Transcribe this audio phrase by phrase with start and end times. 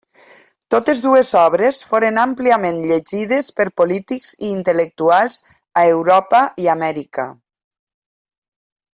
[0.75, 5.37] Totes dues obres foren àmpliament llegides per polítics i intel·lectuals
[5.83, 7.27] a Europa i Amèrica.